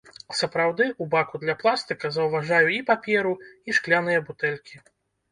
Сапраўды, 0.37 0.85
у 1.03 1.05
баку 1.09 1.41
для 1.43 1.55
пластыка 1.59 2.09
заўважаю 2.15 2.67
і 2.77 2.79
паперу, 2.87 3.33
і 3.69 3.75
шкляныя 3.79 4.23
бутэлькі. 4.31 4.81